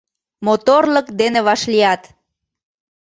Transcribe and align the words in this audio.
Моторлык 0.45 1.07
дене 1.19 1.39
вашлият 1.47 2.01